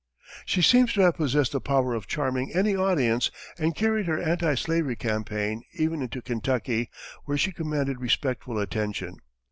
[0.47, 4.55] She seems to have possessed the power of charming any audience, and carried her anti
[4.55, 6.89] slavery campaign even into Kentucky,
[7.25, 9.17] where she commanded respectful attention.